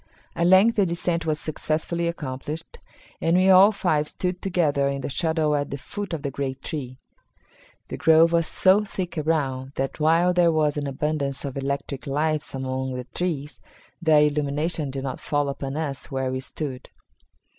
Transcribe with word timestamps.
At 0.35 0.47
length 0.47 0.77
the 0.77 0.85
descent 0.87 1.27
was 1.27 1.39
successfully 1.39 2.07
accomplished, 2.07 2.79
and 3.21 3.37
we 3.37 3.51
all 3.51 3.71
five 3.71 4.07
stood 4.07 4.41
together 4.41 4.87
in 4.87 5.01
the 5.01 5.09
shadow 5.09 5.53
at 5.53 5.69
the 5.69 5.77
foot 5.77 6.11
of 6.11 6.23
the 6.23 6.31
great 6.31 6.63
tree. 6.63 6.97
The 7.89 7.97
grove 7.97 8.31
was 8.31 8.47
so 8.47 8.83
thick 8.83 9.15
around 9.19 9.73
that 9.75 9.99
while 9.99 10.33
there 10.33 10.51
was 10.51 10.75
an 10.75 10.87
abundance 10.87 11.45
of 11.45 11.55
electric 11.55 12.07
lights 12.07 12.55
among 12.55 12.95
the 12.95 13.05
trees, 13.13 13.59
their 14.01 14.23
illumination 14.23 14.89
did 14.89 15.03
not 15.03 15.19
fall 15.19 15.47
upon 15.49 15.77
us 15.77 16.09
where 16.09 16.31
we 16.31 16.39
stood. 16.39 16.89